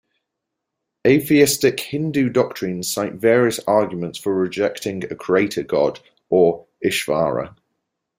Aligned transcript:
Atheistic 1.05 1.79
Hindu 1.79 2.29
doctrines 2.29 2.91
cite 2.91 3.13
various 3.13 3.59
arguments 3.67 4.17
for 4.17 4.33
rejecting 4.33 5.03
a 5.11 5.15
creator 5.15 5.61
God 5.61 5.99
or 6.29 6.65
"Ishvara". 6.83 7.55